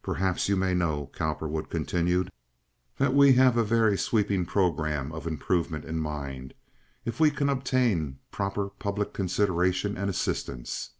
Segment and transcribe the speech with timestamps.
[0.00, 2.30] "Perhaps you may know," Cowperwood continued,
[2.98, 6.54] "that we have a very sweeping programme of improvement in mind,
[7.04, 10.90] if we can obtain proper public consideration and assistance."